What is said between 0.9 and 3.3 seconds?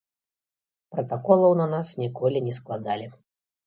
Пратаколаў на нас ніколі не складалі.